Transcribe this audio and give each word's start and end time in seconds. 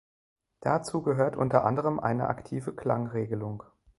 Dazu 0.61 1.03
gehört 1.03 1.35
unter 1.35 1.63
anderem 1.63 1.99
eine 1.99 2.27
aktive 2.29 2.73
Klangregelung. 2.75 3.61